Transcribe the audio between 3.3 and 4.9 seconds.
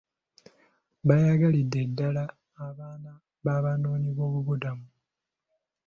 b'abanoonyiboobubudamu.